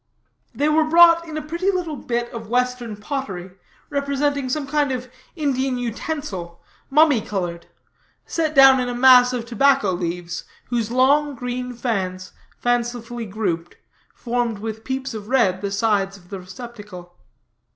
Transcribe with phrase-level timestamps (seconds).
[0.55, 3.51] They were brought in a pretty little bit of western pottery,
[3.91, 7.67] representing some kind of Indian utensil, mummy colored,
[8.25, 13.77] set down in a mass of tobacco leaves, whose long, green fans, fancifully grouped,
[14.15, 17.13] formed with peeps of red the sides of the receptacle.